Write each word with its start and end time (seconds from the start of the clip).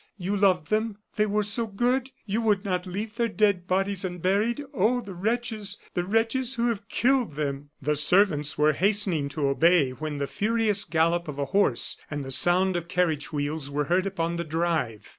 You 0.17 0.35
loved 0.35 0.71
them; 0.71 0.97
they 1.15 1.27
were 1.27 1.43
so 1.43 1.67
good! 1.67 2.09
You 2.25 2.41
would 2.41 2.65
not 2.65 2.87
leave 2.87 3.17
their 3.17 3.27
dead 3.27 3.67
bodies 3.67 4.03
unburied! 4.03 4.63
oh! 4.73 4.99
the 4.99 5.13
wretches! 5.13 5.77
the 5.93 6.03
wretches 6.03 6.55
who 6.55 6.69
have 6.69 6.89
killed 6.89 7.35
them!" 7.35 7.69
The 7.83 7.95
servants 7.95 8.57
were 8.57 8.73
hastening 8.73 9.29
to 9.29 9.47
obey 9.47 9.91
when 9.91 10.17
the 10.17 10.25
furious 10.25 10.85
gallop 10.85 11.27
of 11.27 11.37
a 11.37 11.45
horse 11.53 11.97
and 12.09 12.23
the 12.23 12.31
sound 12.31 12.75
of 12.75 12.87
carriage 12.87 13.31
wheels 13.31 13.69
were 13.69 13.83
heard 13.83 14.07
upon 14.07 14.37
the 14.37 14.43
drive. 14.43 15.05